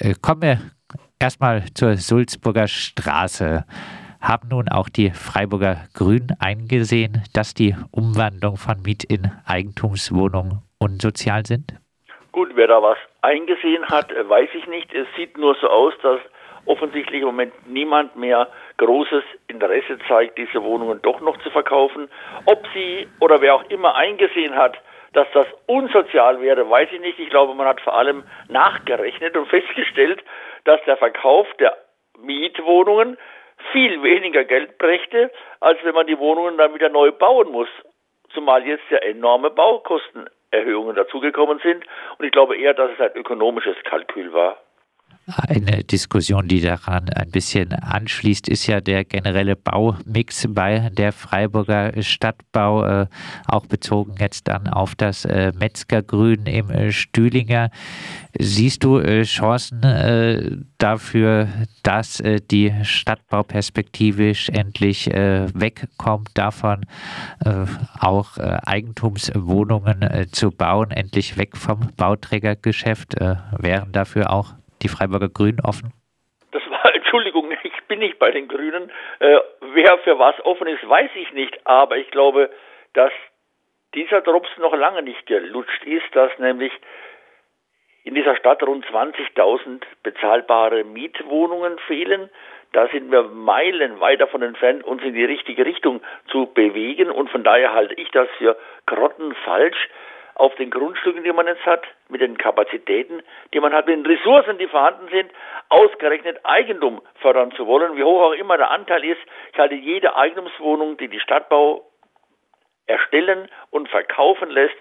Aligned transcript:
Äh, 0.00 0.14
kommen 0.20 0.42
wir 0.42 0.58
erstmal 1.20 1.64
zur 1.74 1.96
Sulzburger 1.96 2.66
Straße. 2.66 3.64
Haben 4.20 4.48
nun 4.48 4.68
auch 4.68 4.88
die 4.88 5.10
Freiburger 5.10 5.84
Grünen 5.94 6.32
eingesehen, 6.40 7.22
dass 7.32 7.54
die 7.54 7.76
Umwandlung 7.92 8.56
von 8.56 8.82
Miet 8.82 9.04
in 9.04 9.30
Eigentumswohnungen 9.46 10.62
unsozial 10.78 11.46
sind? 11.46 11.74
Gut, 12.32 12.50
wer 12.54 12.66
da 12.66 12.82
was 12.82 12.98
eingesehen 13.22 13.84
hat, 13.86 14.10
äh, 14.10 14.28
weiß 14.28 14.48
ich 14.54 14.66
nicht. 14.66 14.92
Es 14.92 15.06
sieht 15.16 15.38
nur 15.38 15.54
so 15.60 15.68
aus, 15.68 15.94
dass 16.02 16.20
offensichtlich 16.66 17.20
im 17.20 17.26
Moment 17.26 17.52
niemand 17.68 18.16
mehr 18.16 18.48
großes 18.78 19.22
Interesse 19.46 19.98
zeigt, 20.08 20.38
diese 20.38 20.62
Wohnungen 20.62 21.00
doch 21.02 21.20
noch 21.20 21.36
zu 21.42 21.50
verkaufen. 21.50 22.08
Ob 22.46 22.66
sie 22.74 23.06
oder 23.20 23.40
wer 23.40 23.54
auch 23.54 23.64
immer 23.70 23.94
eingesehen 23.94 24.56
hat, 24.56 24.76
dass 25.14 25.26
das 25.32 25.46
unsozial 25.66 26.40
wäre, 26.40 26.68
weiß 26.68 26.90
ich 26.92 27.00
nicht. 27.00 27.18
Ich 27.18 27.30
glaube, 27.30 27.54
man 27.54 27.66
hat 27.66 27.80
vor 27.80 27.96
allem 27.96 28.24
nachgerechnet 28.48 29.36
und 29.36 29.46
festgestellt, 29.48 30.22
dass 30.64 30.80
der 30.84 30.96
Verkauf 30.96 31.46
der 31.58 31.76
Mietwohnungen 32.18 33.16
viel 33.72 34.02
weniger 34.02 34.44
Geld 34.44 34.78
brächte, 34.78 35.30
als 35.60 35.78
wenn 35.84 35.94
man 35.94 36.06
die 36.06 36.18
Wohnungen 36.18 36.58
dann 36.58 36.74
wieder 36.74 36.88
neu 36.88 37.12
bauen 37.12 37.50
muss. 37.50 37.68
Zumal 38.32 38.66
jetzt 38.66 38.84
ja 38.90 38.98
enorme 38.98 39.50
Baukostenerhöhungen 39.50 40.96
dazugekommen 40.96 41.60
sind. 41.60 41.84
Und 42.18 42.26
ich 42.26 42.32
glaube 42.32 42.56
eher, 42.56 42.74
dass 42.74 42.90
es 42.90 43.00
ein 43.00 43.16
ökonomisches 43.16 43.76
Kalkül 43.84 44.32
war. 44.32 44.58
Eine 45.26 45.84
Diskussion, 45.84 46.48
die 46.48 46.60
daran 46.60 47.08
ein 47.08 47.30
bisschen 47.30 47.72
anschließt, 47.72 48.46
ist 48.46 48.66
ja 48.66 48.82
der 48.82 49.04
generelle 49.04 49.56
Baumix 49.56 50.46
bei 50.50 50.90
der 50.90 51.12
Freiburger 51.12 52.02
Stadtbau, 52.02 52.84
äh, 52.84 53.06
auch 53.46 53.64
bezogen 53.64 54.16
jetzt 54.18 54.48
dann 54.48 54.68
auf 54.68 54.94
das 54.94 55.24
äh, 55.24 55.52
Metzgergrün 55.58 56.44
im 56.44 56.68
äh, 56.70 56.92
Stühlinger. 56.92 57.70
Siehst 58.38 58.84
du 58.84 58.98
äh, 58.98 59.22
Chancen 59.22 59.82
äh, 59.82 60.58
dafür, 60.76 61.48
dass 61.82 62.20
äh, 62.20 62.42
die 62.42 62.74
Stadtbau 62.82 63.44
perspektivisch 63.44 64.50
endlich 64.50 65.06
wegkommt 65.06 66.30
davon, 66.34 66.84
auch 67.98 68.36
Eigentumswohnungen 68.38 70.28
zu 70.32 70.50
bauen, 70.50 70.90
endlich 70.90 71.38
weg 71.38 71.56
vom 71.56 71.88
Bauträgergeschäft? 71.96 73.14
wären 73.58 73.92
dafür 73.92 74.30
auch 74.30 74.54
die 74.84 74.88
Freiburger 74.88 75.28
Grünen 75.28 75.60
offen? 75.64 75.92
Das 76.52 76.62
war, 76.70 76.94
Entschuldigung, 76.94 77.50
ich 77.62 77.72
bin 77.88 77.98
nicht 77.98 78.18
bei 78.18 78.30
den 78.30 78.48
Grünen. 78.48 78.90
Äh, 79.18 79.38
wer 79.72 79.98
für 79.98 80.18
was 80.18 80.34
offen 80.44 80.66
ist, 80.68 80.88
weiß 80.88 81.10
ich 81.16 81.32
nicht. 81.32 81.66
Aber 81.66 81.96
ich 81.96 82.10
glaube, 82.10 82.50
dass 82.92 83.12
dieser 83.94 84.20
Drops 84.20 84.48
noch 84.58 84.74
lange 84.74 85.02
nicht 85.02 85.26
gelutscht 85.26 85.84
ist, 85.84 86.14
dass 86.14 86.36
nämlich 86.38 86.72
in 88.04 88.14
dieser 88.14 88.36
Stadt 88.36 88.62
rund 88.62 88.84
20.000 88.86 89.82
bezahlbare 90.02 90.84
Mietwohnungen 90.84 91.78
fehlen. 91.86 92.28
Da 92.72 92.88
sind 92.88 93.10
wir 93.10 93.22
meilenweit 93.22 94.20
davon 94.20 94.42
entfernt, 94.42 94.84
uns 94.84 95.02
in 95.02 95.14
die 95.14 95.24
richtige 95.24 95.64
Richtung 95.64 96.02
zu 96.30 96.46
bewegen. 96.46 97.10
Und 97.10 97.30
von 97.30 97.44
daher 97.44 97.72
halte 97.72 97.94
ich 97.94 98.10
das 98.10 98.28
für 98.36 98.58
grottenfalsch, 98.86 99.88
auf 100.34 100.54
den 100.56 100.70
Grundstücken, 100.70 101.22
die 101.22 101.32
man 101.32 101.46
jetzt 101.46 101.64
hat, 101.64 101.84
mit 102.08 102.20
den 102.20 102.36
Kapazitäten, 102.36 103.22
die 103.52 103.60
man 103.60 103.72
hat, 103.72 103.86
mit 103.86 103.96
den 103.96 104.06
Ressourcen, 104.06 104.58
die 104.58 104.66
vorhanden 104.66 105.08
sind, 105.08 105.30
ausgerechnet 105.68 106.40
Eigentum 106.44 107.00
fördern 107.20 107.52
zu 107.52 107.66
wollen, 107.66 107.96
wie 107.96 108.04
hoch 108.04 108.22
auch 108.22 108.32
immer 108.32 108.56
der 108.56 108.70
Anteil 108.70 109.04
ist. 109.04 109.20
Ich 109.52 109.58
halte 109.58 109.74
jede 109.74 110.16
Eigentumswohnung, 110.16 110.96
die 110.96 111.08
die 111.08 111.20
Stadtbau 111.20 111.84
erstellen 112.86 113.48
und 113.70 113.88
verkaufen 113.88 114.50
lässt, 114.50 114.76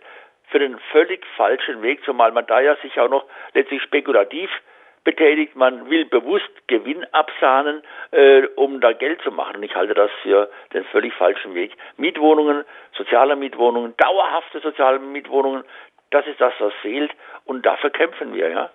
für 0.49 0.59
den 0.59 0.77
völlig 0.91 1.25
falschen 1.37 1.81
Weg, 1.81 2.03
zumal 2.03 2.31
man 2.31 2.45
da 2.45 2.59
ja 2.59 2.75
sich 2.77 2.99
auch 2.99 3.09
noch 3.09 3.25
letztlich 3.53 3.81
spekulativ 3.81 4.51
betätigt. 5.03 5.55
Man 5.55 5.89
will 5.89 6.05
bewusst 6.05 6.49
Gewinn 6.67 7.05
absahnen, 7.11 7.81
äh, 8.11 8.43
um 8.55 8.81
da 8.81 8.93
Geld 8.93 9.21
zu 9.21 9.31
machen. 9.31 9.61
Ich 9.63 9.75
halte 9.75 9.93
das 9.93 10.11
für 10.21 10.49
den 10.73 10.83
völlig 10.85 11.13
falschen 11.13 11.53
Weg. 11.53 11.75
Mietwohnungen, 11.97 12.63
soziale 12.97 13.35
Mietwohnungen, 13.35 13.93
dauerhafte 13.97 14.59
soziale 14.61 14.99
Mietwohnungen, 14.99 15.63
das 16.11 16.25
ist 16.27 16.39
das, 16.39 16.53
was 16.59 16.73
fehlt. 16.81 17.11
Und 17.45 17.65
dafür 17.65 17.89
kämpfen 17.89 18.33
wir, 18.33 18.49
ja. 18.49 18.69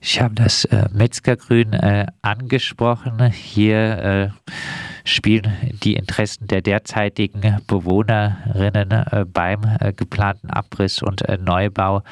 Ich 0.00 0.20
habe 0.20 0.34
das 0.34 0.64
äh, 0.64 0.86
Metzgergrün 0.92 1.72
äh, 1.72 2.06
angesprochen. 2.22 3.30
Hier 3.30 4.32
äh, 4.32 4.50
spielen 5.04 5.52
die 5.82 5.94
Interessen 5.94 6.46
der 6.46 6.62
derzeitigen 6.62 7.60
Bewohnerinnen 7.66 8.90
äh, 8.90 9.24
beim 9.26 9.60
äh, 9.80 9.92
geplanten 9.92 10.50
Abriss 10.50 11.02
und 11.02 11.22
äh, 11.22 11.38
Neubau 11.38 12.02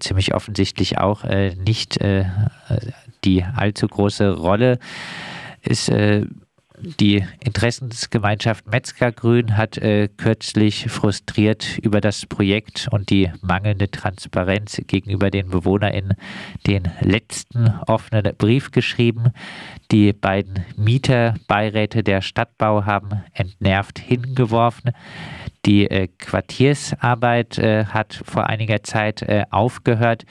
ziemlich 0.00 0.34
offensichtlich 0.34 0.98
auch 0.98 1.24
nicht 1.24 1.98
die 3.24 3.44
allzu 3.44 3.88
große 3.88 4.30
Rolle. 4.30 4.78
Ist 5.62 5.90
die 6.80 7.24
Interessensgemeinschaft 7.40 8.66
Metzgergrün 8.66 9.56
hat 9.56 9.78
äh, 9.78 10.08
kürzlich 10.08 10.86
frustriert 10.90 11.78
über 11.78 12.00
das 12.00 12.26
Projekt 12.26 12.88
und 12.90 13.10
die 13.10 13.32
mangelnde 13.40 13.90
Transparenz 13.90 14.80
gegenüber 14.86 15.30
den 15.30 15.50
BewohnerInnen 15.50 16.14
den 16.66 16.90
letzten 17.00 17.68
offenen 17.86 18.34
Brief 18.36 18.70
geschrieben. 18.70 19.32
Die 19.90 20.12
beiden 20.12 20.64
Mieterbeiräte 20.76 22.02
der 22.02 22.20
Stadtbau 22.20 22.84
haben 22.84 23.24
entnervt 23.32 23.98
hingeworfen. 23.98 24.92
Die 25.64 25.90
äh, 25.90 26.08
Quartiersarbeit 26.18 27.58
äh, 27.58 27.86
hat 27.86 28.20
vor 28.24 28.46
einiger 28.46 28.82
Zeit 28.82 29.22
äh, 29.22 29.44
aufgehört. 29.50 30.24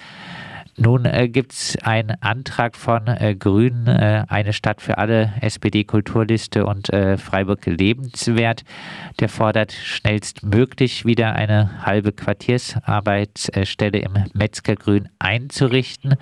Nun 0.77 1.05
äh, 1.05 1.29
gibt 1.29 1.53
es 1.53 1.77
einen 1.83 2.21
Antrag 2.21 2.75
von 2.75 3.07
äh, 3.07 3.33
Grünen, 3.35 3.87
äh, 3.87 4.25
eine 4.27 4.51
Stadt 4.51 4.81
für 4.81 4.97
alle, 4.97 5.33
SPD-Kulturliste 5.39 6.65
und 6.65 6.91
äh, 6.91 7.17
Freiburg 7.17 7.65
lebenswert. 7.65 8.65
Der 9.21 9.29
fordert 9.29 9.71
schnellstmöglich 9.71 11.05
wieder 11.05 11.33
eine 11.33 11.85
halbe 11.85 12.11
Quartiersarbeitsstelle 12.11 13.99
im 13.99 14.13
Metzgergrün 14.33 15.07
einzurichten. 15.17 16.15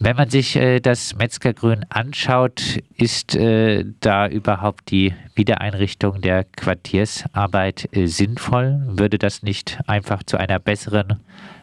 Wenn 0.00 0.14
man 0.14 0.30
sich 0.30 0.54
äh, 0.54 0.78
das 0.78 1.16
Metzgergrün 1.16 1.84
anschaut, 1.88 2.78
ist 2.96 3.34
äh, 3.34 3.84
da 3.98 4.28
überhaupt 4.28 4.92
die 4.92 5.12
Wiedereinrichtung 5.34 6.20
der 6.20 6.44
Quartiersarbeit 6.44 7.88
äh, 7.90 8.06
sinnvoll? 8.06 8.80
Würde 8.86 9.18
das 9.18 9.42
nicht 9.42 9.80
einfach 9.88 10.22
zu 10.22 10.36
einer 10.36 10.60
besseren 10.60 11.18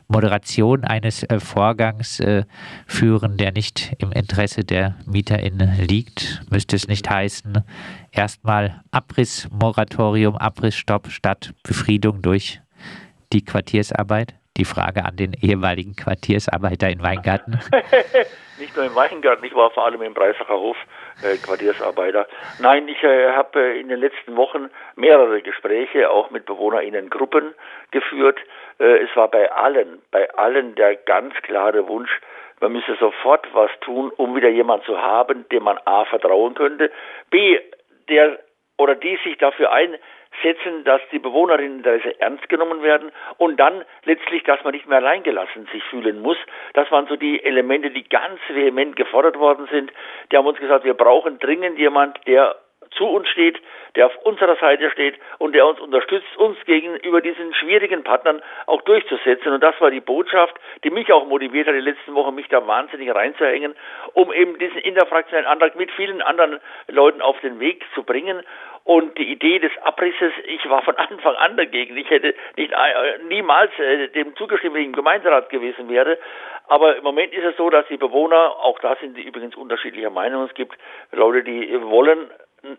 Moderation 0.07 0.83
eines 0.83 1.23
äh, 1.23 1.39
Vorgangs 1.39 2.19
äh, 2.19 2.43
führen, 2.87 3.37
der 3.37 3.51
nicht 3.51 3.93
im 3.99 4.11
Interesse 4.11 4.63
der 4.63 4.95
MieterInnen 5.05 5.77
liegt? 5.79 6.43
Müsste 6.51 6.75
es 6.75 6.87
nicht 6.87 7.09
heißen, 7.09 7.63
erstmal 8.11 8.81
Abrissmoratorium, 8.91 10.35
Abrissstopp 10.35 11.09
statt 11.09 11.53
Befriedung 11.63 12.21
durch 12.21 12.61
die 13.33 13.43
Quartiersarbeit? 13.43 14.35
Die 14.57 14.65
Frage 14.65 15.03
an 15.03 15.17
den 15.17 15.33
ehemaligen 15.33 15.95
Quartiersarbeiter 15.95 16.89
in 16.89 17.01
Weingarten. 17.01 17.59
nicht 18.59 18.75
nur 18.75 18.85
im 18.85 18.95
Weingarten, 18.95 19.43
ich 19.43 19.53
war 19.53 19.69
vor 19.71 19.85
allem 19.85 20.01
im 20.01 20.13
Breisacher 20.13 20.53
Hof 20.53 20.77
äh, 21.23 21.37
Quartiersarbeiter. 21.37 22.27
Nein, 22.59 22.87
ich 22.87 23.01
äh, 23.03 23.31
habe 23.31 23.59
äh, 23.59 23.79
in 23.79 23.89
den 23.89 23.99
letzten 23.99 24.35
Wochen 24.35 24.69
mehrere 24.95 25.41
Gespräche 25.41 26.09
auch 26.09 26.29
mit 26.31 26.45
BewohnerInnen-Gruppen 26.45 27.53
geführt. 27.91 28.39
Äh, 28.79 29.03
es 29.03 29.15
war 29.15 29.29
bei 29.29 29.51
allen, 29.51 30.01
bei 30.11 30.29
allen 30.35 30.75
der 30.75 30.95
ganz 30.95 31.33
klare 31.43 31.87
Wunsch, 31.87 32.11
man 32.61 32.71
müsse 32.71 32.95
sofort 32.99 33.47
was 33.53 33.69
tun, 33.81 34.11
um 34.15 34.35
wieder 34.35 34.49
jemand 34.49 34.83
zu 34.85 34.97
haben, 35.01 35.47
dem 35.49 35.63
man 35.63 35.77
A 35.85 36.05
vertrauen 36.05 36.55
könnte, 36.55 36.91
B, 37.29 37.59
der 38.09 38.39
oder 38.77 38.95
die 38.95 39.17
sich 39.23 39.37
dafür 39.37 39.71
ein 39.71 39.95
setzen, 40.41 40.83
dass 40.83 41.01
die 41.11 41.19
Bewohnerinnen 41.19 41.77
Interesse 41.77 42.19
ernst 42.19 42.47
genommen 42.49 42.81
werden 42.81 43.11
und 43.37 43.59
dann 43.59 43.83
letztlich, 44.03 44.43
dass 44.43 44.63
man 44.63 44.73
nicht 44.73 44.87
mehr 44.87 44.97
alleingelassen 44.97 45.67
sich 45.71 45.83
fühlen 45.85 46.21
muss. 46.21 46.37
Das 46.73 46.89
waren 46.91 47.07
so 47.07 47.15
die 47.15 47.43
Elemente, 47.43 47.91
die 47.91 48.07
ganz 48.07 48.39
vehement 48.49 48.95
gefordert 48.95 49.37
worden 49.37 49.67
sind. 49.71 49.91
Die 50.31 50.37
haben 50.37 50.47
uns 50.47 50.59
gesagt, 50.59 50.85
wir 50.85 50.93
brauchen 50.93 51.39
dringend 51.39 51.77
jemand, 51.77 52.19
der 52.27 52.55
zu 52.95 53.05
uns 53.05 53.27
steht, 53.29 53.59
der 53.95 54.07
auf 54.07 54.15
unserer 54.23 54.55
Seite 54.57 54.89
steht 54.91 55.15
und 55.37 55.53
der 55.53 55.65
uns 55.65 55.79
unterstützt, 55.79 56.35
uns 56.37 56.57
gegenüber 56.65 57.21
diesen 57.21 57.53
schwierigen 57.53 58.03
Partnern 58.03 58.41
auch 58.65 58.81
durchzusetzen. 58.81 59.53
Und 59.53 59.61
das 59.61 59.79
war 59.79 59.91
die 59.91 60.01
Botschaft, 60.01 60.55
die 60.83 60.89
mich 60.89 61.11
auch 61.11 61.25
motiviert 61.27 61.67
hat, 61.67 61.75
die 61.75 61.79
letzten 61.79 62.13
Wochen 62.15 62.35
mich 62.35 62.47
da 62.49 62.65
wahnsinnig 62.65 63.13
reinzuhängen, 63.13 63.75
um 64.13 64.33
eben 64.33 64.57
diesen 64.59 64.79
interfraktionellen 64.79 65.49
Antrag 65.49 65.75
mit 65.75 65.91
vielen 65.91 66.21
anderen 66.21 66.59
Leuten 66.87 67.21
auf 67.21 67.39
den 67.41 67.59
Weg 67.59 67.83
zu 67.93 68.03
bringen. 68.03 68.43
Und 68.83 69.17
die 69.17 69.31
Idee 69.31 69.57
des 69.57 69.71
Abrisses, 69.81 70.31
ich 70.45 70.69
war 70.69 70.83
von 70.83 70.95
Anfang 70.97 71.35
an 71.35 71.57
dagegen. 71.57 71.97
Ich 71.97 72.09
hätte 72.09 72.35
nicht 72.55 72.71
äh, 72.71 73.17
niemals 73.27 73.71
äh, 73.79 74.09
dem 74.09 74.35
zugestimmt, 74.35 74.75
wenn 74.75 74.81
ich 74.81 74.87
im 74.87 74.93
Gemeinderat 74.93 75.49
gewesen 75.49 75.89
wäre. 75.89 76.19
Aber 76.67 76.95
im 76.95 77.03
Moment 77.03 77.33
ist 77.33 77.43
es 77.43 77.57
so, 77.57 77.69
dass 77.69 77.87
die 77.87 77.97
Bewohner, 77.97 78.55
auch 78.59 78.79
da 78.79 78.95
sind 78.95 79.17
die 79.17 79.23
übrigens 79.23 79.55
unterschiedlicher 79.55 80.09
Meinung. 80.09 80.45
Es 80.45 80.53
gibt 80.55 80.75
Leute, 81.11 81.43
die 81.43 81.81
wollen 81.81 82.29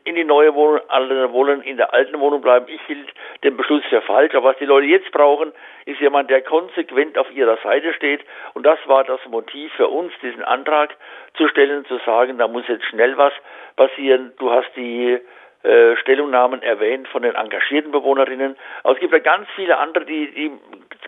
in 0.05 0.15
die 0.15 0.25
neue 0.25 0.55
Wohnung, 0.55 0.81
andere 0.89 1.33
wollen 1.33 1.63
in 1.63 1.77
der 1.77 1.93
alten 1.93 2.19
Wohnung 2.21 2.41
bleiben. 2.41 2.67
Ich 2.69 2.81
hielt 2.83 3.09
den 3.45 3.57
Beschluss 3.57 3.85
für 3.89 4.01
falsch. 4.03 4.35
Aber 4.35 4.51
was 4.51 4.59
die 4.59 4.65
Leute 4.65 4.87
jetzt 4.87 5.11
brauchen, 5.13 5.53
ist 5.85 6.01
jemand, 6.01 6.31
der 6.31 6.43
konsequent 6.43 7.19
auf 7.19 7.31
ihrer 7.33 7.57
Seite 7.59 7.93
steht. 7.95 8.25
Und 8.55 8.65
das 8.65 8.79
war 8.87 9.05
das 9.05 9.21
Motiv 9.29 9.73
für 9.75 9.89
uns, 9.89 10.13
diesen 10.23 10.45
Antrag 10.45 10.97
zu 11.37 11.49
stellen, 11.49 11.85
zu 11.87 11.99
sagen, 12.07 12.39
da 12.39 12.49
muss 12.49 12.69
jetzt 12.69 12.85
schnell 12.87 13.17
was 13.17 13.33
passieren. 13.77 14.33
Du 14.39 14.51
hast 14.51 14.71
die 14.77 15.19
äh, 15.63 15.97
Stellungnahmen 15.97 16.63
erwähnt 16.63 17.09
von 17.09 17.23
den 17.23 17.35
engagierten 17.35 17.91
Bewohnerinnen. 17.91 18.57
Aber 18.83 18.95
es 18.95 19.01
gibt 19.01 19.13
ja 19.13 19.19
ganz 19.19 19.49
viele 19.57 19.79
andere, 19.79 20.05
die, 20.05 20.31
die 20.33 20.53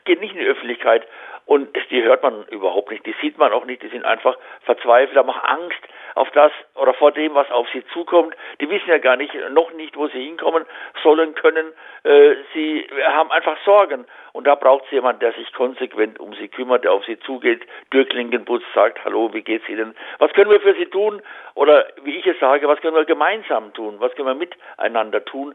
gehen 0.04 0.20
nicht 0.20 0.34
in 0.34 0.40
die 0.40 0.46
Öffentlichkeit 0.46 1.06
und 1.46 1.68
die 1.90 2.02
hört 2.02 2.22
man 2.22 2.44
überhaupt 2.50 2.90
nicht, 2.90 3.06
die 3.06 3.14
sieht 3.22 3.38
man 3.38 3.52
auch 3.52 3.64
nicht, 3.64 3.82
die 3.82 3.88
sind 3.88 4.04
einfach 4.04 4.36
verzweifelt, 4.64 5.16
haben 5.16 5.30
auch 5.30 5.44
Angst 5.44 5.80
auf 6.18 6.30
das 6.32 6.52
oder 6.74 6.94
vor 6.94 7.12
dem, 7.12 7.34
was 7.34 7.50
auf 7.50 7.68
sie 7.72 7.84
zukommt. 7.92 8.34
Die 8.60 8.68
wissen 8.68 8.88
ja 8.88 8.98
gar 8.98 9.16
nicht, 9.16 9.32
noch 9.50 9.72
nicht, 9.72 9.96
wo 9.96 10.08
sie 10.08 10.22
hinkommen 10.22 10.64
sollen 11.02 11.34
können. 11.34 11.72
Äh, 12.02 12.34
sie 12.52 12.86
haben 13.06 13.30
einfach 13.30 13.56
Sorgen. 13.64 14.06
Und 14.32 14.46
da 14.46 14.54
braucht 14.56 14.84
es 14.86 14.90
jemand, 14.90 15.22
der 15.22 15.32
sich 15.32 15.52
konsequent 15.52 16.18
um 16.20 16.34
sie 16.34 16.48
kümmert, 16.48 16.84
der 16.84 16.92
auf 16.92 17.04
sie 17.04 17.18
zugeht, 17.20 17.62
Türklinken 17.90 18.44
putzt, 18.44 18.66
sagt, 18.74 19.04
hallo, 19.04 19.32
wie 19.32 19.42
geht's 19.42 19.68
Ihnen? 19.68 19.96
Was 20.18 20.32
können 20.32 20.50
wir 20.50 20.60
für 20.60 20.74
Sie 20.74 20.86
tun? 20.86 21.22
Oder 21.54 21.86
wie 22.02 22.16
ich 22.16 22.26
es 22.26 22.38
sage, 22.38 22.68
was 22.68 22.80
können 22.80 22.96
wir 22.96 23.04
gemeinsam 23.04 23.72
tun? 23.72 23.96
Was 23.98 24.14
können 24.14 24.28
wir 24.28 24.34
miteinander 24.34 25.24
tun? 25.24 25.54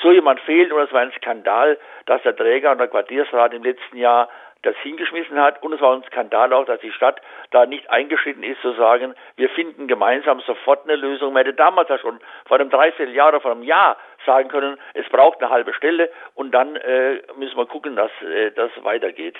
So 0.00 0.12
jemand 0.12 0.40
fehlt 0.40 0.72
und 0.72 0.80
es 0.80 0.92
war 0.92 1.00
ein 1.00 1.12
Skandal, 1.12 1.78
dass 2.06 2.22
der 2.22 2.36
Träger 2.36 2.70
und 2.70 2.78
der 2.78 2.88
Quartiersrat 2.88 3.52
im 3.52 3.64
letzten 3.64 3.96
Jahr 3.96 4.28
das 4.62 4.76
hingeschmissen 4.82 5.38
hat. 5.40 5.62
Und 5.62 5.72
es 5.72 5.80
war 5.80 5.94
ein 5.94 6.02
Skandal 6.04 6.52
auch, 6.52 6.64
dass 6.64 6.80
die 6.80 6.92
Stadt 6.92 7.20
da 7.50 7.66
nicht 7.66 7.90
eingeschritten 7.90 8.42
ist, 8.42 8.60
zu 8.60 8.72
sagen, 8.72 9.14
wir 9.36 9.48
finden 9.50 9.88
gemeinsam 9.88 10.40
sofort 10.40 10.84
eine 10.84 10.96
Lösung. 10.96 11.32
Man 11.32 11.44
hätte 11.44 11.56
damals 11.56 11.88
ja 11.88 11.98
schon 11.98 12.18
vor 12.46 12.58
einem 12.58 12.70
Dreivierteljahr 12.70 13.28
oder 13.28 13.40
vor 13.40 13.52
einem 13.52 13.62
Jahr 13.62 13.96
sagen 14.26 14.48
können, 14.48 14.78
es 14.94 15.08
braucht 15.08 15.40
eine 15.40 15.50
halbe 15.50 15.72
Stelle 15.74 16.10
und 16.34 16.52
dann 16.52 16.76
äh, 16.76 17.22
müssen 17.36 17.56
wir 17.56 17.66
gucken, 17.66 17.96
dass 17.96 18.10
äh, 18.22 18.50
das 18.52 18.70
weitergeht. 18.82 19.36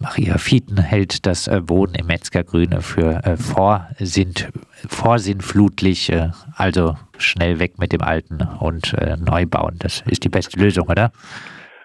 Maria 0.00 0.38
Fieten 0.38 0.80
hält 0.80 1.26
das 1.26 1.48
äh, 1.48 1.68
Wohnen 1.68 1.94
im 1.98 2.06
Metzgergrüne 2.06 2.82
für 2.82 3.20
äh, 3.24 3.36
vorsind, 3.36 4.48
vorsinnflutlich, 4.88 6.12
äh, 6.12 6.28
also 6.56 6.94
schnell 7.18 7.58
weg 7.58 7.78
mit 7.78 7.92
dem 7.92 8.02
Alten 8.02 8.38
und 8.60 8.94
äh, 8.94 9.16
neu 9.16 9.46
bauen. 9.46 9.76
Das 9.80 10.02
ist 10.08 10.24
die 10.24 10.28
beste 10.28 10.60
Lösung, 10.60 10.88
oder? 10.88 11.10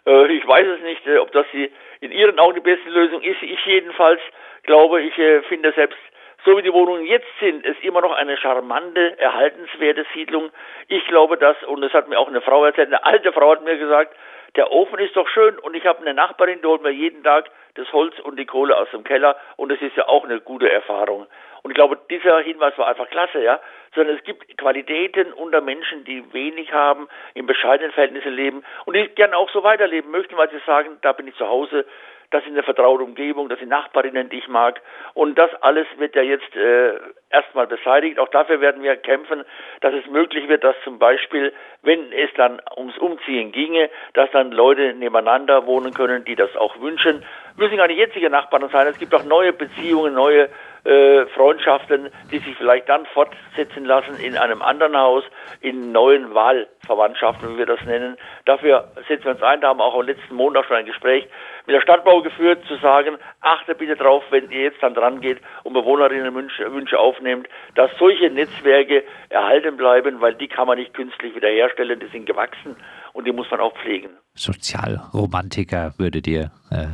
Äh, 0.06 0.32
ich 0.32 0.48
weiß 0.48 0.68
es 0.78 0.84
nicht, 0.84 1.08
äh, 1.08 1.18
ob 1.18 1.32
das 1.32 1.48
die 1.54 1.72
in 2.04 2.12
Ihren 2.12 2.40
Augen 2.40 2.56
die 2.56 2.62
beste 2.62 2.90
Lösung 2.90 3.22
ist. 3.22 3.42
Ich 3.42 3.66
jedenfalls 3.66 4.20
glaube, 4.64 5.02
ich 5.02 5.18
äh, 5.18 5.42
finde 5.44 5.72
selbst 5.74 5.98
so 6.46 6.58
wie 6.58 6.62
die 6.62 6.74
Wohnungen 6.74 7.06
jetzt 7.06 7.28
sind, 7.40 7.66
ist 7.66 7.82
immer 7.84 8.02
noch 8.02 8.12
eine 8.12 8.36
charmante, 8.36 9.18
erhaltenswerte 9.18 10.06
Siedlung. 10.14 10.50
Ich 10.90 11.06
glaube 11.08 11.38
das, 11.38 11.56
und 11.64 11.82
das 11.82 11.94
hat 11.94 12.10
mir 12.10 12.20
auch 12.20 12.28
eine 12.28 12.42
Frau 12.42 12.66
erzählt, 12.66 12.88
eine 12.88 13.06
alte 13.06 13.32
Frau 13.32 13.52
hat 13.52 13.64
mir 13.64 13.78
gesagt, 13.78 14.14
der 14.56 14.72
Ofen 14.72 15.00
ist 15.00 15.16
doch 15.16 15.28
schön 15.30 15.58
und 15.60 15.76
ich 15.76 15.86
habe 15.86 16.02
eine 16.02 16.14
Nachbarin, 16.14 16.62
die 16.62 16.68
holt 16.68 16.84
mir 16.84 16.92
jeden 16.92 17.24
Tag 17.24 17.50
das 17.76 17.92
Holz 17.92 18.20
und 18.20 18.38
die 18.38 18.46
Kohle 18.46 18.78
aus 18.78 18.90
dem 18.92 19.04
Keller 19.04 19.36
und 19.58 19.72
das 19.72 19.82
ist 19.82 19.96
ja 19.96 20.08
auch 20.08 20.24
eine 20.24 20.40
gute 20.42 20.72
Erfahrung. 20.72 21.28
Und 21.64 21.72
ich 21.72 21.76
glaube, 21.76 21.98
dieser 22.10 22.40
Hinweis 22.42 22.78
war 22.78 22.88
einfach 22.88 23.10
klasse, 23.10 23.42
ja. 23.42 23.60
Sondern 23.96 24.18
es 24.18 24.24
gibt 24.26 24.58
Qualitäten 24.58 25.32
unter 25.32 25.62
Menschen, 25.62 26.04
die 26.04 26.22
wenig 26.34 26.74
haben, 26.74 27.08
in 27.36 27.46
bescheidenen 27.46 27.92
Verhältnissen 27.94 28.34
leben 28.34 28.64
und 28.86 28.96
die 28.96 29.08
gerne 29.10 29.38
auch 29.38 29.50
so 29.50 29.64
weiterleben 29.64 30.12
möchten, 30.12 30.36
weil 30.36 30.50
sie 30.50 30.60
sagen, 30.66 30.98
da 31.02 31.14
bin 31.14 31.28
ich 31.28 31.36
zu 31.36 31.48
Hause, 31.48 31.86
das 32.34 32.44
ist 32.44 32.50
eine 32.50 32.64
vertraute 32.64 33.04
Umgebung, 33.04 33.48
das 33.48 33.60
sind 33.60 33.70
Nachbarinnen, 33.70 34.30
die 34.30 34.40
ich 34.40 34.48
mag. 34.48 34.82
Und 35.14 35.38
das 35.38 35.52
alles 35.62 35.86
wird 35.98 36.16
ja 36.16 36.24
jetzt 36.24 36.56
äh, 36.56 36.94
erstmal 37.30 37.68
beseitigt. 37.68 38.18
Auch 38.18 38.30
dafür 38.30 38.60
werden 38.60 38.82
wir 38.82 38.96
kämpfen, 38.96 39.44
dass 39.82 39.94
es 39.94 40.10
möglich 40.10 40.50
wird, 40.50 40.64
dass 40.64 40.76
zum 40.84 40.98
Beispiel, 40.98 41.54
wenn 41.84 42.12
es 42.12 42.32
dann 42.36 42.60
ums 42.76 42.98
Umziehen 42.98 43.52
ginge, 43.52 43.90
dass 44.14 44.32
dann 44.32 44.52
Leute 44.52 44.94
nebeneinander 44.96 45.68
wohnen 45.68 45.94
können, 45.94 46.26
die 46.26 46.36
das 46.36 46.56
auch 46.56 46.80
wünschen. 46.80 47.24
Müssen 47.56 47.78
gar 47.78 47.88
nicht 47.88 48.00
jetzige 48.00 48.32
Nachbarn 48.32 48.68
sein. 48.70 48.88
Es 48.88 48.98
gibt 48.98 49.14
auch 49.14 49.24
neue 49.26 49.54
Beziehungen, 49.54 50.16
neue 50.16 50.50
äh, 50.86 51.26
Freundschaften, 51.28 52.10
die 52.32 52.40
sich 52.40 52.56
vielleicht 52.58 52.90
dann 52.90 53.06
fortsetzen 53.06 53.86
lassen 53.86 54.16
in 54.20 54.38
einem 54.38 54.64
anderen 54.64 54.98
Haus, 54.98 55.24
in 55.62 55.92
neuen 55.92 56.34
Wahlverwandtschaften, 56.34 57.54
wie 57.54 57.60
wir 57.60 57.66
das 57.68 57.82
nennen. 57.84 58.18
Dafür 58.46 58.92
setzen 59.08 59.26
wir 59.26 59.32
uns 59.32 59.44
ein. 59.44 59.62
Da 59.62 59.70
haben 59.70 59.78
wir 59.78 59.86
auch 59.86 60.00
am 60.00 60.08
letzten 60.08 60.34
Montag 60.36 60.66
schon 60.66 60.78
ein 60.78 60.86
Gespräch 60.86 61.28
mit 61.66 61.76
der 61.76 61.82
Stadtbau 61.82 62.22
geführt, 62.22 62.64
zu 62.68 62.76
sagen, 62.78 63.18
achte 63.42 63.76
bitte 63.76 63.96
darauf, 63.96 64.24
wenn 64.32 64.52
ihr 64.52 64.64
jetzt 64.64 64.82
dann 64.82 64.94
dran 64.94 65.22
geht 65.22 65.40
und 65.64 65.74
Bewohnerinnenwünsche 65.74 67.00
aufnehmt, 67.00 67.48
dass 67.76 67.92
solche 67.98 68.30
Netzwerke 68.30 69.04
erhalten 69.30 69.78
bleiben, 69.78 70.22
weil 70.22 70.36
die 70.36 70.48
kann 70.48 70.68
man 70.68 70.78
nicht 70.78 70.94
künstlich 70.94 71.36
wiederherstellen, 71.36 72.00
die 72.00 72.08
sind 72.08 72.26
gewachsen 72.26 72.76
und 73.14 73.26
die 73.26 73.32
muss 73.32 73.50
man 73.52 73.60
auch 73.60 73.74
pflegen. 73.78 74.10
Sozialromantiker 74.36 75.94
würde 75.98 76.22
dir 76.22 76.52
äh, 76.72 76.88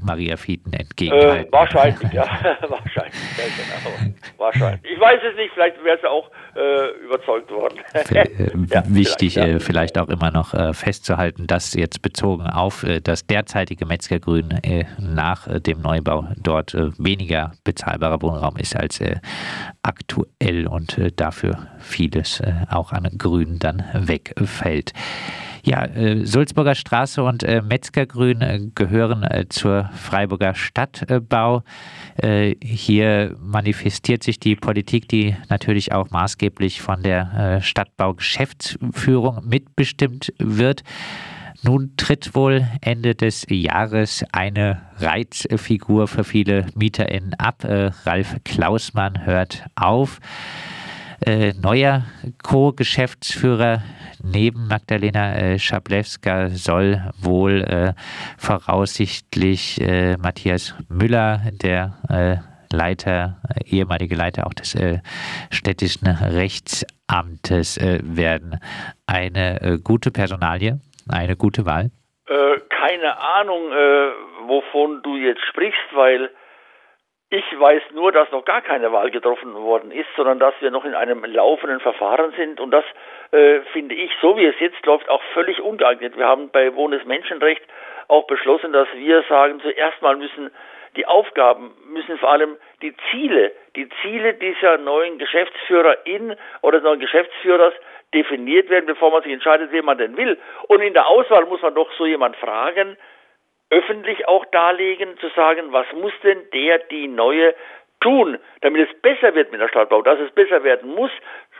Maria 0.00 0.36
Fieten 0.36 0.72
entgegenhalten. 0.72 1.48
Äh, 1.48 1.52
wahrscheinlich, 1.52 2.12
ja, 2.12 2.22
wahrscheinlich, 2.68 3.14
ja, 3.36 3.44
genau. 3.56 4.14
wahrscheinlich. 4.36 4.92
Ich 4.92 5.00
weiß 5.00 5.20
es 5.28 5.36
nicht, 5.36 5.52
vielleicht 5.54 5.82
wäre 5.82 5.98
sie 6.00 6.08
auch 6.08 6.30
äh, 6.54 7.04
überzeugt 7.04 7.50
worden. 7.50 7.80
Äh, 7.92 8.24
ja, 8.70 8.84
wichtig, 8.86 9.34
vielleicht, 9.34 9.48
ja. 9.48 9.56
Äh, 9.56 9.60
vielleicht, 9.60 9.98
auch 9.98 10.08
immer 10.08 10.30
noch 10.30 10.54
äh, 10.54 10.72
festzuhalten, 10.72 11.46
dass 11.48 11.74
jetzt 11.74 12.02
bezogen 12.02 12.46
auf 12.46 12.86
das 13.02 13.26
derzeitige 13.26 13.86
Metzgergrün 14.14 14.60
nach 14.98 15.48
dem 15.60 15.80
Neubau 15.80 16.28
dort 16.36 16.74
weniger 16.98 17.52
bezahlbarer 17.64 18.22
Wohnraum 18.22 18.56
ist 18.56 18.76
als 18.76 19.00
aktuell 19.82 20.66
und 20.66 20.96
dafür 21.16 21.66
vieles 21.78 22.40
auch 22.70 22.92
an 22.92 23.08
Grün 23.18 23.58
dann 23.58 23.82
wegfällt. 23.94 24.92
Ja, 25.66 25.86
äh, 25.86 26.26
Sulzburger 26.26 26.74
Straße 26.74 27.22
und 27.22 27.42
äh, 27.42 27.62
Metzgergrün 27.62 28.42
äh, 28.42 28.60
gehören 28.74 29.22
äh, 29.22 29.46
zur 29.48 29.88
Freiburger 29.94 30.54
Stadtbau. 30.54 31.62
Äh, 32.16 32.56
hier 32.62 33.34
manifestiert 33.40 34.22
sich 34.22 34.38
die 34.38 34.56
Politik, 34.56 35.08
die 35.08 35.34
natürlich 35.48 35.92
auch 35.92 36.10
maßgeblich 36.10 36.82
von 36.82 37.02
der 37.02 37.32
äh, 37.32 37.62
Stadtbau-Geschäftsführung 37.62 39.48
mitbestimmt 39.48 40.34
wird. 40.38 40.82
Nun 41.64 41.94
tritt 41.96 42.34
wohl 42.34 42.68
Ende 42.82 43.14
des 43.14 43.46
Jahres 43.48 44.24
eine 44.32 44.82
Reizfigur 44.98 46.08
für 46.08 46.24
viele 46.24 46.66
MieterInnen 46.74 47.34
ab. 47.34 47.64
Ralf 47.64 48.36
Klausmann 48.44 49.24
hört 49.24 49.64
auf. 49.74 50.20
neuer 51.60 52.04
Co-Geschäftsführer 52.42 53.82
neben 54.24 54.66
Magdalena 54.66 55.34
äh, 55.36 55.58
Schablewska 55.58 56.50
soll 56.50 57.02
wohl 57.18 57.62
äh, 57.62 57.94
voraussichtlich 58.38 59.80
äh, 59.80 60.16
Matthias 60.16 60.74
Müller, 60.88 61.42
der 61.52 61.98
äh, 62.08 62.74
Leiter, 62.74 63.40
äh, 63.48 63.64
ehemalige 63.64 64.16
Leiter 64.16 64.46
auch 64.46 64.54
des 64.54 64.74
äh, 64.74 65.00
städtischen 65.50 66.08
Rechtsamtes 66.08 67.78
werden. 67.78 68.58
Eine 69.06 69.78
gute 69.84 70.10
Personalie, 70.10 70.80
eine 71.12 71.36
gute 71.36 71.66
Wahl? 71.66 71.90
keine 72.70 73.18
Ahnung, 73.18 73.70
wovon 74.46 75.02
du 75.02 75.16
jetzt 75.16 75.42
sprichst, 75.46 75.88
weil 75.92 76.30
ich 77.30 77.44
weiß 77.58 77.82
nur, 77.94 78.12
dass 78.12 78.30
noch 78.30 78.44
gar 78.44 78.60
keine 78.60 78.92
Wahl 78.92 79.10
getroffen 79.10 79.54
worden 79.54 79.90
ist, 79.90 80.06
sondern 80.16 80.38
dass 80.38 80.54
wir 80.60 80.70
noch 80.70 80.84
in 80.84 80.94
einem 80.94 81.24
laufenden 81.24 81.80
Verfahren 81.80 82.32
sind 82.36 82.60
und 82.60 82.70
das 82.70 82.84
äh, 83.32 83.60
finde 83.72 83.96
ich, 83.96 84.12
so 84.20 84.36
wie 84.36 84.44
es 84.44 84.54
jetzt 84.60 84.86
läuft, 84.86 85.08
auch 85.08 85.22
völlig 85.32 85.60
ungeeignet. 85.60 86.16
Wir 86.16 86.26
haben 86.26 86.50
bei 86.50 86.74
Wohnes 86.76 87.04
Menschenrecht 87.04 87.62
auch 88.06 88.26
beschlossen, 88.28 88.72
dass 88.72 88.86
wir 88.94 89.24
sagen, 89.28 89.60
zuerst 89.60 90.00
mal 90.00 90.16
müssen 90.16 90.50
die 90.94 91.06
Aufgaben, 91.06 91.72
müssen 91.88 92.18
vor 92.18 92.30
allem 92.30 92.56
die 92.82 92.94
Ziele, 93.10 93.50
die 93.74 93.88
Ziele 94.02 94.34
dieser 94.34 94.78
neuen 94.78 95.18
Geschäftsführerin 95.18 96.36
oder 96.62 96.78
des 96.78 96.84
neuen 96.84 97.00
Geschäftsführers 97.00 97.74
definiert 98.14 98.70
werden, 98.70 98.86
bevor 98.86 99.10
man 99.10 99.22
sich 99.22 99.32
entscheidet, 99.32 99.72
wen 99.72 99.84
man 99.84 99.98
denn 99.98 100.16
will. 100.16 100.38
Und 100.68 100.80
in 100.80 100.94
der 100.94 101.06
Auswahl 101.06 101.44
muss 101.46 101.60
man 101.62 101.74
doch 101.74 101.90
so 101.98 102.06
jemand 102.06 102.36
fragen, 102.36 102.96
öffentlich 103.70 104.28
auch 104.28 104.44
darlegen, 104.46 105.18
zu 105.18 105.28
sagen, 105.30 105.72
was 105.72 105.86
muss 105.92 106.12
denn 106.22 106.38
der, 106.52 106.78
die 106.78 107.08
neue 107.08 107.54
tun, 108.00 108.38
damit 108.60 108.88
es 108.88 109.00
besser 109.00 109.34
wird 109.34 109.50
mit 109.50 109.60
der 109.60 109.68
Stadtbau, 109.68 110.02
dass 110.02 110.20
es 110.20 110.30
besser 110.32 110.62
werden 110.62 110.94
muss, 110.94 111.10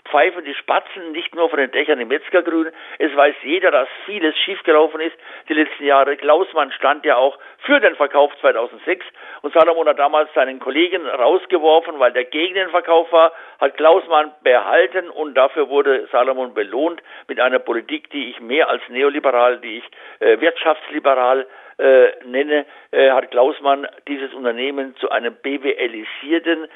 pfeifen 0.09 0.45
die 0.45 0.55
Spatzen 0.55 1.13
nicht 1.13 1.35
nur 1.35 1.49
von 1.49 1.59
den 1.59 1.71
Dächern 1.71 2.01
im 2.01 2.09
Metzgergrün. 2.09 2.71
Es 2.99 3.15
weiß 3.15 3.35
jeder, 3.43 3.71
dass 3.71 3.89
vieles 4.07 4.37
schiefgelaufen 4.39 5.01
ist 5.01 5.17
die 5.49 5.55
letzten 5.55 5.85
Jahre. 5.85 6.17
Klausmann 6.17 6.73
stand 6.73 7.05
ja 7.05 7.17
auch 7.17 7.39
für 7.59 7.81
den 7.81 7.97
Verkauf 7.97 8.33
2006 8.41 9.05
und 9.43 9.55
Salomon 9.55 9.89
hat 9.89 9.99
damals 9.99 10.33
seinen 10.35 10.61
Kollegen 10.61 11.07
rausgeworfen, 11.07 11.99
weil 11.99 12.13
der 12.13 12.25
gegen 12.25 12.55
den 12.55 12.69
Verkauf 12.71 13.11
war, 13.13 13.33
hat 13.61 13.77
Klausmann 13.77 14.33
behalten 14.43 15.09
und 15.11 15.35
dafür 15.35 15.69
wurde 15.69 16.07
Salomon 16.13 16.55
belohnt 16.55 17.03
mit 17.29 17.41
einer 17.41 17.59
Politik, 17.59 18.11
die 18.11 18.31
ich 18.31 18.41
mehr 18.41 18.69
als 18.69 18.83
neoliberal, 18.89 19.59
die 19.59 19.79
ich 19.79 19.85
äh, 20.21 20.41
wirtschaftsliberal 20.41 21.47
äh, 21.79 22.25
nenne, 22.25 22.67
äh, 22.91 23.11
hat 23.11 23.31
Klausmann 23.31 23.87
dieses 24.07 24.33
Unternehmen 24.35 24.95
zu 24.97 25.11
einem 25.11 25.35
BWLisierten, 25.35 26.69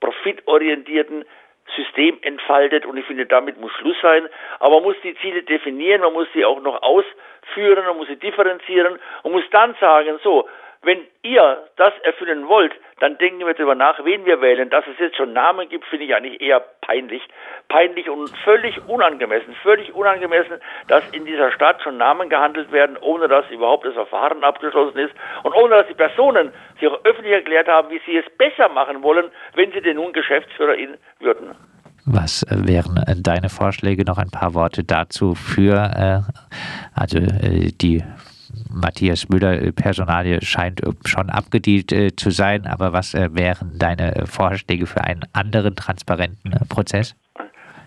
profitorientierten 0.00 1.24
System 1.74 2.18
entfaltet 2.22 2.86
und 2.86 2.96
ich 2.96 3.04
finde, 3.06 3.26
damit 3.26 3.60
muss 3.60 3.72
Schluss 3.72 3.96
sein. 4.00 4.28
Aber 4.60 4.76
man 4.76 4.84
muss 4.84 4.96
die 5.02 5.16
Ziele 5.16 5.42
definieren, 5.42 6.02
man 6.02 6.12
muss 6.12 6.28
sie 6.32 6.44
auch 6.44 6.60
noch 6.60 6.82
ausführen, 6.82 7.84
man 7.84 7.96
muss 7.96 8.08
sie 8.08 8.16
differenzieren 8.16 8.98
und 9.22 9.32
muss 9.32 9.44
dann 9.50 9.74
sagen, 9.80 10.18
so, 10.22 10.48
wenn 10.86 11.00
ihr 11.22 11.64
das 11.76 11.92
erfüllen 12.04 12.46
wollt, 12.48 12.72
dann 13.00 13.18
denken 13.18 13.44
wir 13.44 13.52
darüber 13.54 13.74
nach, 13.74 14.02
wen 14.04 14.24
wir 14.24 14.40
wählen. 14.40 14.70
Dass 14.70 14.84
es 14.86 14.98
jetzt 15.00 15.16
schon 15.16 15.32
Namen 15.32 15.68
gibt, 15.68 15.84
finde 15.86 16.06
ich 16.06 16.14
eigentlich 16.14 16.40
eher 16.40 16.60
peinlich. 16.80 17.22
Peinlich 17.68 18.08
und 18.08 18.30
völlig 18.44 18.80
unangemessen. 18.88 19.52
Völlig 19.64 19.92
unangemessen, 19.92 20.60
dass 20.86 21.02
in 21.10 21.24
dieser 21.24 21.50
Stadt 21.50 21.82
schon 21.82 21.98
Namen 21.98 22.28
gehandelt 22.28 22.70
werden, 22.70 22.96
ohne 23.00 23.26
dass 23.26 23.50
überhaupt 23.50 23.84
das 23.84 23.94
Verfahren 23.94 24.44
abgeschlossen 24.44 24.98
ist 24.98 25.12
und 25.42 25.54
ohne 25.54 25.70
dass 25.70 25.88
die 25.88 25.94
Personen 25.94 26.52
sich 26.78 26.88
auch 26.88 27.04
öffentlich 27.04 27.34
erklärt 27.34 27.66
haben, 27.66 27.90
wie 27.90 28.00
sie 28.06 28.18
es 28.18 28.38
besser 28.38 28.68
machen 28.68 29.02
wollen, 29.02 29.32
wenn 29.54 29.72
sie 29.72 29.80
denn 29.80 29.96
nun 29.96 30.12
Geschäftsführerin 30.12 30.96
würden. 31.18 31.56
Was 32.04 32.46
wären 32.48 33.02
deine 33.24 33.48
Vorschläge? 33.48 34.04
Noch 34.04 34.18
ein 34.18 34.30
paar 34.30 34.54
Worte 34.54 34.84
dazu 34.84 35.34
für 35.34 35.74
äh, 35.74 36.20
also 36.94 37.18
äh, 37.18 37.72
die 37.72 38.04
Matthias 38.76 39.28
Müller 39.28 39.54
äh, 39.62 39.72
Personalie 39.72 40.40
scheint 40.42 40.82
äh, 40.82 40.90
schon 41.06 41.30
abgedient 41.30 41.92
äh, 41.92 42.14
zu 42.14 42.30
sein, 42.30 42.66
aber 42.70 42.92
was 42.92 43.14
wären 43.14 43.78
deine 43.78 44.26
Vorschläge 44.26 44.86
für 44.86 45.02
einen 45.02 45.22
anderen 45.32 45.74
transparenten 45.74 46.52
Prozess? 46.68 47.14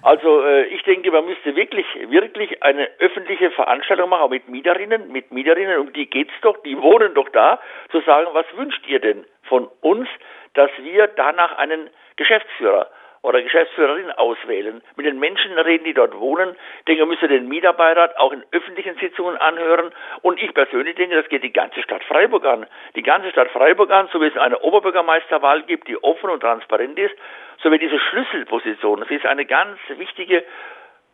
Also 0.02 0.42
ich 0.72 0.82
denke, 0.84 1.12
man 1.12 1.26
müsste 1.26 1.56
wirklich, 1.56 1.86
wirklich 2.10 2.64
eine 2.64 2.88
öffentliche 3.00 3.52
Veranstaltung 3.52 4.10
machen, 4.10 4.30
mit 4.30 4.48
Mieterinnen, 4.48 5.12
mit 5.12 5.32
Mieterinnen, 5.32 5.78
um 5.80 5.92
die 5.92 6.10
geht's 6.10 6.34
doch, 6.42 6.58
die 6.64 6.82
wohnen 6.82 7.14
doch 7.14 7.28
da, 7.30 7.60
zu 7.92 8.00
sagen, 8.02 8.28
was 8.32 8.46
wünscht 8.56 8.88
ihr 8.88 9.00
denn 9.00 9.26
von 9.44 9.68
uns, 9.82 10.08
dass 10.54 10.72
wir 10.82 11.08
danach 11.08 11.58
einen 11.58 11.90
Geschäftsführer 12.16 12.88
oder 13.22 13.42
Geschäftsführerin 13.42 14.12
auswählen, 14.12 14.82
mit 14.96 15.06
den 15.06 15.20
Menschen 15.20 15.58
reden, 15.58 15.84
die 15.84 15.94
dort 15.94 16.18
wohnen. 16.18 16.56
Ich 16.80 16.86
denke, 16.86 17.06
müsste 17.06 17.28
den 17.28 17.48
Mieterbeirat 17.48 18.18
auch 18.18 18.32
in 18.32 18.44
öffentlichen 18.52 18.96
Sitzungen 18.98 19.38
anhören. 19.38 19.92
Und 20.22 20.42
ich 20.42 20.54
persönlich 20.54 20.96
denke, 20.96 21.16
das 21.16 21.30
geht 21.30 21.44
die 21.44 21.54
ganze 21.54 21.82
Stadt 21.84 22.04
Freiburg 22.04 22.46
an. 22.46 22.66
Die 22.96 23.04
ganze 23.04 23.30
Stadt 23.32 23.50
Freiburg 23.52 23.92
an, 23.92 24.10
so 24.12 24.22
wie 24.22 24.28
es 24.28 24.38
eine 24.38 24.60
Oberbürgermeisterwahl 24.60 25.64
gibt, 25.64 25.88
die 25.88 26.02
offen 26.02 26.30
und 26.30 26.40
transparent 26.40 26.98
ist, 26.98 27.16
so 27.62 27.72
wie 27.72 27.80
diese 27.80 28.00
Schlüsselposition. 28.00 29.02
Das 29.02 29.12
ist 29.12 29.26
eine 29.26 29.46
ganz 29.46 29.78
wichtige 29.90 30.44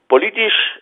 politisch, 0.08 0.80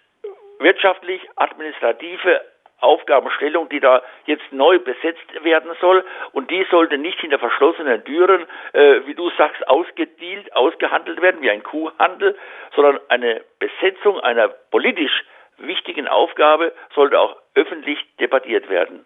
wirtschaftlich, 0.59 1.21
administrative 1.35 2.41
Aufgabenstellung, 2.83 3.69
die 3.69 3.79
da 3.79 4.01
jetzt 4.25 4.51
neu 4.51 4.79
besetzt 4.79 5.43
werden 5.43 5.71
soll. 5.79 6.03
Und 6.33 6.51
die 6.51 6.65
sollte 6.69 6.97
nicht 6.97 7.19
hinter 7.19 7.39
verschlossenen 7.39 8.03
Türen, 8.03 8.45
äh, 8.73 9.01
wie 9.05 9.15
du 9.15 9.29
sagst, 9.31 9.67
ausgedealt, 9.67 10.55
ausgehandelt 10.55 11.21
werden, 11.21 11.41
wie 11.41 11.49
ein 11.49 11.63
Kuhhandel, 11.63 12.37
sondern 12.75 12.99
eine 13.09 13.41
Besetzung 13.59 14.19
einer 14.19 14.49
politisch 14.49 15.23
wichtigen 15.57 16.07
Aufgabe 16.07 16.73
sollte 16.95 17.19
auch 17.19 17.37
öffentlich 17.55 17.99
debattiert 18.19 18.69
werden 18.69 19.05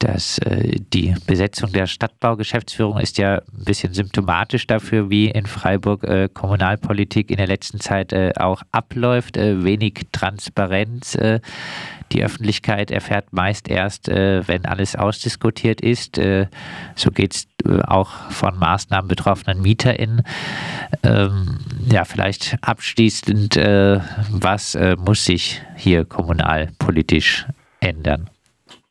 dass 0.00 0.38
äh, 0.38 0.80
die 0.92 1.14
Besetzung 1.26 1.72
der 1.72 1.86
Stadtbaugeschäftsführung 1.86 2.98
ist 2.98 3.18
ja 3.18 3.36
ein 3.36 3.64
bisschen 3.64 3.92
symptomatisch 3.92 4.66
dafür, 4.66 5.10
wie 5.10 5.28
in 5.30 5.46
Freiburg 5.46 6.04
äh, 6.04 6.28
Kommunalpolitik 6.32 7.30
in 7.30 7.36
der 7.36 7.46
letzten 7.46 7.80
Zeit 7.80 8.12
äh, 8.12 8.32
auch 8.36 8.62
abläuft. 8.72 9.36
Äh, 9.36 9.62
wenig 9.62 10.06
Transparenz. 10.10 11.14
Äh, 11.14 11.40
die 12.12 12.24
Öffentlichkeit 12.24 12.90
erfährt 12.90 13.32
meist 13.32 13.68
erst, 13.68 14.08
äh, 14.08 14.46
wenn 14.48 14.64
alles 14.64 14.96
ausdiskutiert 14.96 15.80
ist. 15.80 16.18
so 16.96 17.10
geht 17.10 17.34
es 17.34 17.46
auch 17.86 18.10
von 18.30 18.58
Maßnahmen 18.58 19.06
betroffenen 19.06 19.60
MieterInnen. 19.60 20.22
Ähm, 21.02 21.58
ja, 21.90 22.04
vielleicht 22.04 22.56
abschließend, 22.62 23.56
was 23.56 24.78
muss 24.98 25.24
sich 25.24 25.62
hier 25.76 26.04
kommunalpolitisch 26.04 27.46
ändern? 27.80 28.28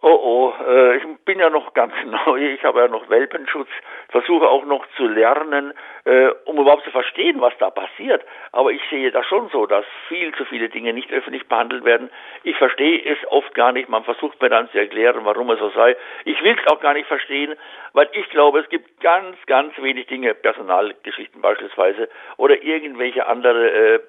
Oh 0.02 0.08
oh, 0.08 0.54
äh, 0.66 0.98
ich 0.98 1.04
bin 1.26 1.40
ja 1.40 1.50
noch 1.50 1.74
ganz 1.74 1.94
neu, 2.26 2.54
ich 2.54 2.64
habe 2.64 2.80
ja 2.80 2.88
noch 2.88 3.10
Welpenschutz, 3.10 3.68
versuche 4.08 4.48
auch 4.48 4.64
noch 4.64 4.86
zu 4.96 5.06
lernen, 5.06 5.74
äh, 6.06 6.30
um 6.46 6.58
überhaupt 6.58 6.86
zu 6.86 6.92
verstehen, 6.92 7.42
was 7.42 7.54
da 7.60 7.70
passiert. 7.70 8.24
Aber 8.54 8.72
ich 8.72 8.82
sehe 8.90 9.12
das 9.12 9.26
schon 9.26 9.50
so, 9.50 9.66
dass 9.66 9.84
viel 10.08 10.34
zu 10.36 10.46
viele 10.46 10.70
Dinge 10.70 10.94
nicht 10.94 11.12
öffentlich 11.12 11.48
behandelt 11.50 11.84
werden. 11.84 12.10
Ich 12.44 12.56
verstehe 12.56 13.04
es 13.04 13.18
oft 13.28 13.54
gar 13.56 13.74
nicht, 13.74 13.90
man 13.90 14.06
versucht 14.06 14.42
mir 14.42 14.50
dann 14.50 14.70
zu 14.70 14.78
erklären, 14.80 15.26
warum 15.26 15.50
es 15.50 15.60
so 15.60 15.70
sei. 15.72 15.98
Ich 16.24 16.42
will 16.44 16.56
es 16.58 16.72
auch 16.72 16.80
gar 16.80 16.94
nicht 16.94 17.08
verstehen, 17.08 17.56
weil 17.92 18.08
ich 18.14 18.30
glaube, 18.30 18.60
es 18.60 18.70
gibt 18.70 19.02
ganz, 19.02 19.36
ganz 19.48 19.74
wenig 19.82 20.08
Dinge, 20.08 20.34
Personalgeschichten 20.34 21.42
beispielsweise, 21.42 22.08
oder 22.38 22.64
irgendwelche 22.64 23.28
andere, 23.28 23.96
äh, 23.96 24.00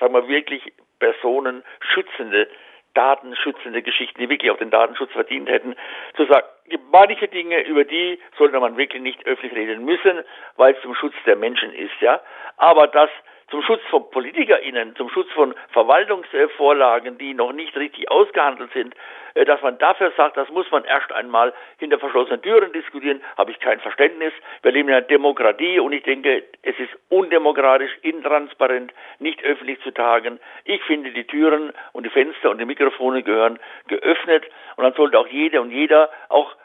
sagen 0.00 0.14
wir 0.14 0.28
wirklich 0.28 0.72
personenschützende 0.98 2.48
datenschützende 2.96 3.82
Geschichten, 3.82 4.20
die 4.20 4.28
wirklich 4.28 4.50
auch 4.50 4.58
den 4.58 4.70
Datenschutz 4.70 5.12
verdient 5.12 5.48
hätten, 5.48 5.76
zu 6.16 6.24
sagen, 6.26 6.46
manche 6.90 7.28
Dinge, 7.28 7.60
über 7.62 7.84
die 7.84 8.18
sollte 8.38 8.58
man 8.58 8.76
wirklich 8.76 9.02
nicht 9.02 9.26
öffentlich 9.26 9.54
reden 9.54 9.84
müssen, 9.84 10.22
weil 10.56 10.74
es 10.74 10.82
zum 10.82 10.94
Schutz 10.94 11.14
der 11.26 11.36
Menschen 11.36 11.72
ist, 11.72 12.00
ja. 12.00 12.20
Aber 12.56 12.86
das 12.86 13.10
zum 13.50 13.62
Schutz 13.62 13.82
von 13.90 14.10
PolitikerInnen, 14.10 14.96
zum 14.96 15.08
Schutz 15.10 15.30
von 15.32 15.54
Verwaltungsvorlagen, 15.70 17.16
die 17.18 17.34
noch 17.34 17.52
nicht 17.52 17.76
richtig 17.76 18.10
ausgehandelt 18.10 18.72
sind, 18.72 18.94
äh, 19.34 19.44
dass 19.44 19.62
man 19.62 19.78
dafür 19.78 20.12
sagt, 20.16 20.36
das 20.36 20.48
muss 20.50 20.70
man 20.70 20.84
erst 20.84 21.12
einmal 21.12 21.52
hinter 21.78 21.98
verschlossenen 21.98 22.42
Türen 22.42 22.72
diskutieren, 22.72 23.22
habe 23.36 23.52
ich 23.52 23.60
kein 23.60 23.78
Verständnis. 23.80 24.32
Wir 24.62 24.72
leben 24.72 24.88
in 24.88 24.94
einer 24.96 25.06
Demokratie 25.06 25.78
und 25.78 25.92
ich 25.92 26.02
denke, 26.02 26.44
es 26.62 26.78
ist 26.78 26.90
undemokratisch, 27.08 27.92
intransparent, 28.02 28.92
nicht 29.20 29.42
öffentlich 29.44 29.80
zu 29.82 29.92
tagen. 29.92 30.40
Ich 30.64 30.82
finde, 30.84 31.10
die 31.12 31.24
Türen 31.24 31.72
und 31.92 32.04
die 32.04 32.10
Fenster 32.10 32.50
und 32.50 32.58
die 32.58 32.64
Mikrofone 32.64 33.22
gehören 33.22 33.58
geöffnet 33.86 34.44
und 34.76 34.84
dann 34.84 34.94
sollte 34.94 35.18
auch 35.18 35.28
jede 35.28 35.60
und 35.60 35.70
jeder 35.70 36.10
auch 36.28 36.56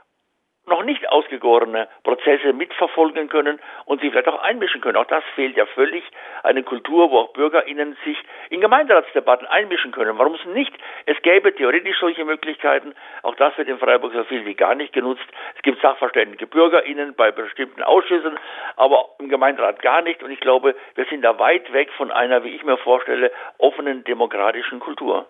noch 0.67 0.83
nicht 0.83 1.09
ausgegorene 1.09 1.87
Prozesse 2.03 2.53
mitverfolgen 2.53 3.29
können 3.29 3.59
und 3.85 4.01
sich 4.01 4.11
vielleicht 4.11 4.27
auch 4.27 4.41
einmischen 4.41 4.79
können. 4.81 4.95
Auch 4.95 5.05
das 5.05 5.23
fehlt 5.35 5.57
ja 5.57 5.65
völlig. 5.65 6.03
Eine 6.43 6.63
Kultur, 6.63 7.09
wo 7.09 7.17
auch 7.19 7.33
BürgerInnen 7.33 7.97
sich 8.05 8.17
in 8.49 8.61
Gemeinderatsdebatten 8.61 9.47
einmischen 9.47 9.91
können. 9.91 10.17
Warum 10.17 10.35
es 10.35 10.45
nicht? 10.45 10.73
Es 11.05 11.19
gäbe 11.23 11.53
theoretisch 11.55 11.99
solche 11.99 12.25
Möglichkeiten. 12.25 12.93
Auch 13.23 13.35
das 13.35 13.57
wird 13.57 13.69
in 13.69 13.79
Freiburg 13.79 14.13
so 14.13 14.23
viel 14.25 14.45
wie 14.45 14.53
gar 14.53 14.75
nicht 14.75 14.93
genutzt. 14.93 15.25
Es 15.55 15.61
gibt 15.63 15.81
sachverständige 15.81 16.45
BürgerInnen 16.45 17.15
bei 17.15 17.31
bestimmten 17.31 17.81
Ausschüssen, 17.81 18.37
aber 18.75 19.09
im 19.19 19.29
Gemeinderat 19.29 19.81
gar 19.81 20.01
nicht. 20.01 20.21
Und 20.21 20.31
ich 20.31 20.39
glaube, 20.39 20.75
wir 20.95 21.05
sind 21.05 21.23
da 21.23 21.39
weit 21.39 21.73
weg 21.73 21.91
von 21.97 22.11
einer, 22.11 22.43
wie 22.43 22.55
ich 22.55 22.63
mir 22.63 22.77
vorstelle, 22.77 23.31
offenen 23.57 24.03
demokratischen 24.03 24.79
Kultur 24.79 25.25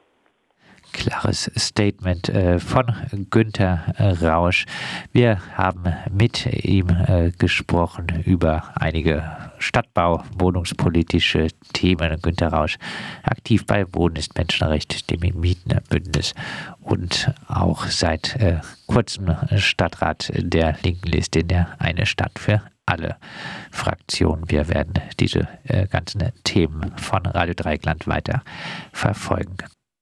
klares 0.91 1.51
Statement 1.57 2.29
äh, 2.29 2.59
von 2.59 2.85
Günter 3.29 3.83
Rausch. 4.21 4.65
Wir 5.11 5.39
haben 5.57 5.83
mit 6.11 6.45
ihm 6.65 6.89
äh, 6.89 7.31
gesprochen 7.37 8.23
über 8.25 8.71
einige 8.75 9.23
Stadtbau, 9.59 10.23
wohnungspolitische 10.37 11.47
Themen. 11.73 12.21
Günter 12.21 12.49
Rausch 12.49 12.77
aktiv 13.23 13.65
bei 13.65 13.85
Wohnen 13.93 14.15
ist 14.15 14.37
Menschenrecht, 14.37 15.09
dem 15.09 15.21
Mietenbündnis 15.39 16.33
und 16.79 17.33
auch 17.47 17.85
seit 17.85 18.35
äh, 18.37 18.59
kurzem 18.87 19.35
Stadtrat 19.57 20.31
der 20.35 20.77
linken 20.83 21.09
Liste 21.09 21.39
in 21.39 21.47
der 21.47 21.75
Eine 21.79 22.05
Stadt 22.05 22.37
für 22.39 22.61
alle 22.85 23.17
Fraktionen. 23.71 24.49
Wir 24.49 24.67
werden 24.67 24.93
diese 25.19 25.47
ganzen 25.91 26.31
Themen 26.43 26.97
von 26.97 27.25
Radio 27.25 27.53
Dreieckland 27.53 28.07
weiter 28.07 28.41
verfolgen. 28.91 29.57